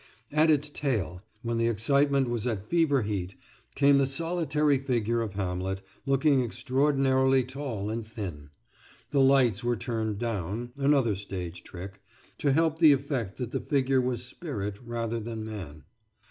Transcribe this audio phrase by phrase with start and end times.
[0.31, 3.35] At its tail, when the excitement was at fever heat,
[3.75, 8.49] came the solitary figure of Hamlet, looking extraordinarily tall and thin,
[9.11, 12.01] The lights were turned down another stage trick
[12.39, 15.83] to help the effect that the figure was spirit rather than man.